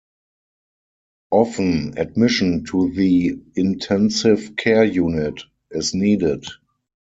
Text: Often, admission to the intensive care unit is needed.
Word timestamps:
Often, 1.29 1.99
admission 1.99 2.65
to 2.71 2.91
the 2.91 3.39
intensive 3.55 4.55
care 4.55 4.83
unit 4.83 5.41
is 5.69 5.93
needed. 5.93 6.43